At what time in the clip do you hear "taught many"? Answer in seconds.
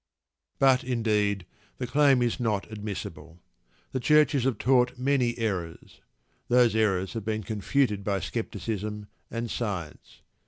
4.57-5.37